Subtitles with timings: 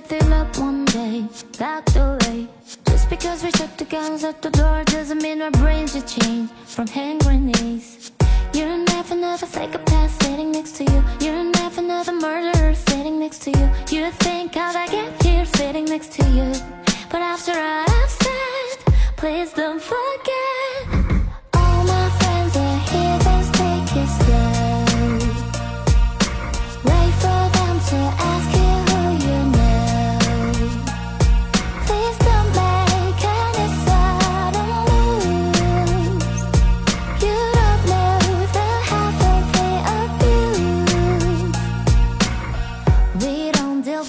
[0.00, 1.26] that they love one day,
[1.58, 2.46] locked away.
[2.86, 6.50] Just because we shut the guns at the door doesn't mean our brains should change
[6.66, 8.12] from hand grenades.
[8.54, 11.02] You're never another psychopath sitting next to you.
[11.20, 13.66] You're never another murderer sitting next to you.
[13.90, 16.52] You think how'd I get here sitting next to you?
[17.10, 20.37] But after I've said, please don't forget.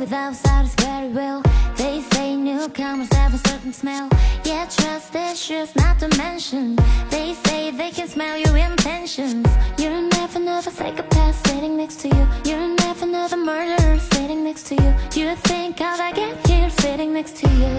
[0.09, 1.43] Very well.
[1.75, 4.09] They say newcomers have a certain smell.
[4.43, 6.75] Yeah, trust issues not to mention.
[7.09, 9.47] They say they can smell your intentions.
[9.77, 12.27] You're never another psychopath sitting next to you.
[12.45, 14.93] You're never another murderer sitting next to you.
[15.13, 17.73] You think how'd I get here sitting next to you?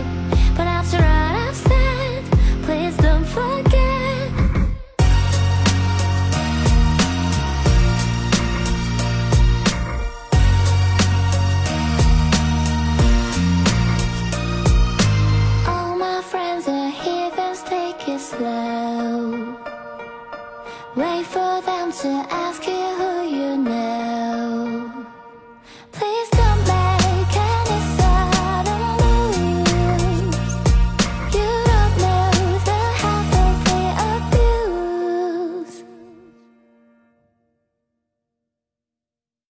[0.57, 2.00] But after all I've said,
[17.63, 19.57] take it slow.
[20.97, 22.80] Wait for them to ask you